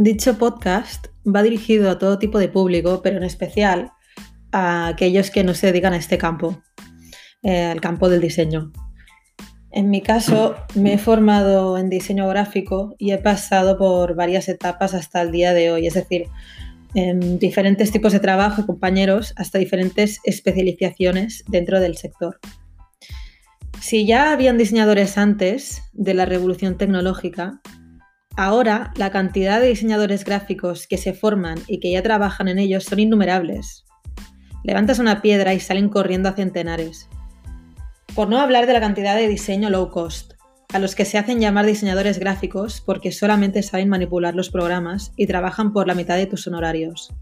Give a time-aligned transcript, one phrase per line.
[0.00, 3.90] Dicho podcast va dirigido a todo tipo de público, pero en especial
[4.52, 6.62] a aquellos que no se dedican a este campo,
[7.42, 8.70] eh, al campo del diseño.
[9.72, 14.94] En mi caso, me he formado en diseño gráfico y he pasado por varias etapas
[14.94, 16.28] hasta el día de hoy, es decir,
[16.94, 22.38] en diferentes tipos de trabajo compañeros hasta diferentes especializaciones dentro del sector.
[23.80, 27.60] Si ya habían diseñadores antes de la revolución tecnológica,
[28.38, 32.84] Ahora, la cantidad de diseñadores gráficos que se forman y que ya trabajan en ellos
[32.84, 33.84] son innumerables.
[34.62, 37.08] Levantas una piedra y salen corriendo a centenares.
[38.14, 40.34] Por no hablar de la cantidad de diseño low cost,
[40.72, 45.26] a los que se hacen llamar diseñadores gráficos porque solamente saben manipular los programas y
[45.26, 47.12] trabajan por la mitad de tus honorarios.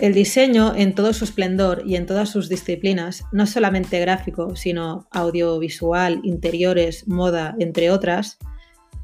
[0.00, 5.06] El diseño en todo su esplendor y en todas sus disciplinas, no solamente gráfico, sino
[5.12, 8.38] audiovisual, interiores, moda, entre otras,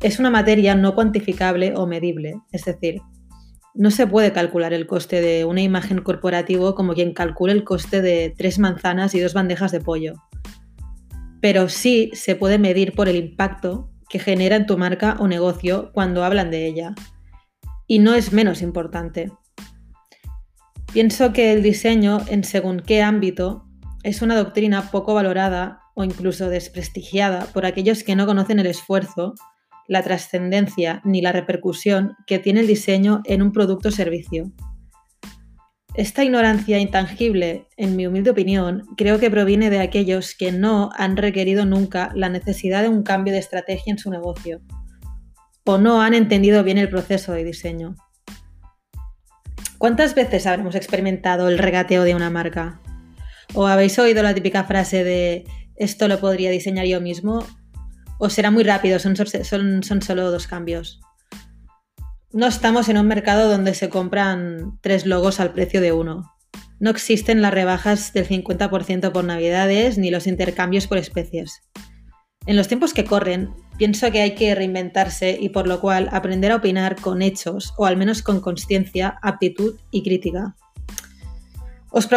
[0.05, 3.01] es una materia no cuantificable o medible, es decir,
[3.73, 8.03] no se puede calcular el coste de una imagen corporativo como quien calcula el coste
[8.03, 10.13] de tres manzanas y dos bandejas de pollo.
[11.41, 15.91] Pero sí se puede medir por el impacto que genera en tu marca o negocio
[15.95, 16.95] cuando hablan de ella.
[17.87, 19.33] Y no es menos importante.
[20.93, 23.65] Pienso que el diseño, en según qué ámbito,
[24.03, 29.35] es una doctrina poco valorada o incluso desprestigiada por aquellos que no conocen el esfuerzo
[29.89, 34.53] la trascendencia ni la repercusión que tiene el diseño en un producto o servicio.
[35.95, 41.17] Esta ignorancia intangible, en mi humilde opinión, creo que proviene de aquellos que no han
[41.17, 44.61] requerido nunca la necesidad de un cambio de estrategia en su negocio
[45.65, 47.97] o no han entendido bien el proceso de diseño.
[49.79, 52.81] ¿Cuántas veces habremos experimentado el regateo de una marca?
[53.55, 55.45] ¿O habéis oído la típica frase de
[55.77, 57.45] esto lo podría diseñar yo mismo
[58.19, 61.01] o será muy rápido, son, solo dos cambios.
[62.33, 66.33] No estamos en un mercado donde se compran tres logos al precio de uno.
[66.81, 71.63] No existen las rebajas del 50% por navidades ni los intercambios por especies.
[72.47, 76.53] En los tiempos que corren, pienso que hay que reinventarse y por lo cual aprender
[76.53, 80.57] a opinar con hechos o al menos con conciencia, aptitud y crítica.
[81.97, 82.09] Os,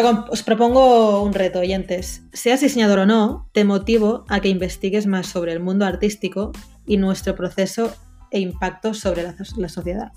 [0.41, 2.23] propongo un reto, oyentes.
[2.33, 6.51] Seas diseñador o no, te motivo a que investigues más sobre el mundo artístico
[6.87, 7.93] y nuestro proceso
[8.31, 10.13] e impacto sobre la sociedad.